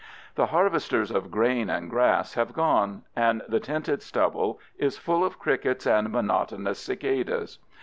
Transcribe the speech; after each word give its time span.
The 0.33 0.47
harvesters 0.47 1.11
of 1.11 1.29
grain 1.29 1.69
and 1.69 1.87
grass 1.87 2.33
have 2.33 2.53
gone, 2.53 3.03
and 3.15 3.43
the 3.47 3.59
tinted 3.59 4.01
stubble 4.01 4.59
is 4.79 4.97
full 4.97 5.23
of 5.23 5.37
crickets 5.37 5.85
and 5.85 6.09
monotonous 6.09 6.79
cicadas. 6.79 7.59